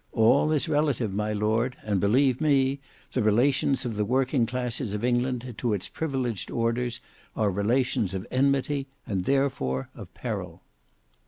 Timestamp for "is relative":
0.51-1.13